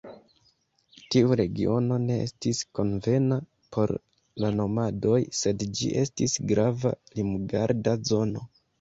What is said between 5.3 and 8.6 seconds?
sed ĝi estis grava limgarda zono.